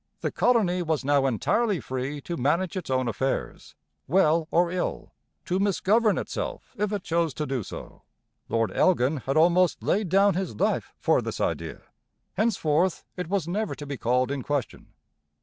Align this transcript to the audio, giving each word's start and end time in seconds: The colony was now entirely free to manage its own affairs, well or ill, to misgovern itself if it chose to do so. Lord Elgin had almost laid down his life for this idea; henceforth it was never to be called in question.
The 0.21 0.31
colony 0.31 0.81
was 0.81 1.05
now 1.05 1.27
entirely 1.27 1.79
free 1.79 2.21
to 2.21 2.35
manage 2.35 2.75
its 2.75 2.89
own 2.89 3.07
affairs, 3.07 3.75
well 4.07 4.47
or 4.49 4.71
ill, 4.71 5.13
to 5.45 5.59
misgovern 5.59 6.17
itself 6.17 6.73
if 6.75 6.91
it 6.91 7.03
chose 7.03 7.35
to 7.35 7.45
do 7.45 7.61
so. 7.61 8.01
Lord 8.49 8.71
Elgin 8.71 9.17
had 9.17 9.37
almost 9.37 9.83
laid 9.83 10.09
down 10.09 10.33
his 10.33 10.55
life 10.59 10.91
for 10.97 11.21
this 11.21 11.39
idea; 11.39 11.81
henceforth 12.33 13.05
it 13.15 13.27
was 13.29 13.47
never 13.47 13.75
to 13.75 13.85
be 13.85 13.95
called 13.97 14.31
in 14.31 14.41
question. 14.41 14.87